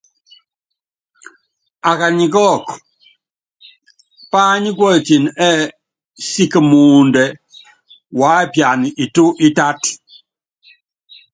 Akání 1.89 2.25
kɔkɔ, 2.33 2.73
pányikuɔyiti 4.31 5.15
ɛ́ɛ 5.47 5.63
siki 6.29 6.59
muundɛ 6.69 7.23
wuápiana 8.19 8.87
itu 9.03 9.25
itátɔ́. 9.45 9.91